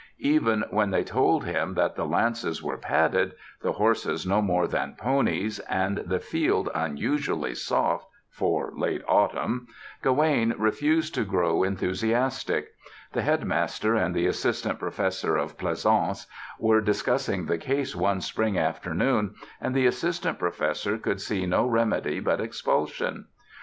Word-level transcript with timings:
Even 0.25 0.63
when 0.71 0.89
they 0.89 1.03
told 1.03 1.43
him 1.45 1.75
that 1.75 1.93
the 1.95 2.07
lances 2.07 2.63
were 2.63 2.79
padded, 2.79 3.33
the 3.61 3.73
horses 3.73 4.25
no 4.25 4.41
more 4.41 4.65
than 4.67 4.95
ponies 4.97 5.59
and 5.69 5.99
the 5.99 6.19
field 6.19 6.69
unusually 6.73 7.53
soft 7.53 8.07
for 8.27 8.71
late 8.75 9.03
autumn, 9.07 9.67
Gawaine 10.01 10.55
refused 10.57 11.13
to 11.13 11.23
grow 11.23 11.61
enthusiastic. 11.61 12.69
The 13.13 13.21
Headmaster 13.21 13.93
and 13.93 14.15
the 14.15 14.25
Assistant 14.25 14.79
Professor 14.79 15.37
of 15.37 15.55
Pleasaunce 15.55 16.25
were 16.57 16.81
discussing 16.81 17.45
the 17.45 17.59
case 17.59 17.95
one 17.95 18.21
spring 18.21 18.57
afternoon 18.57 19.35
and 19.61 19.75
the 19.75 19.85
Assistant 19.85 20.39
Professor 20.39 20.97
could 20.97 21.21
see 21.21 21.45
no 21.45 21.67
remedy 21.67 22.19
but 22.19 22.41
expulsion. 22.41 23.27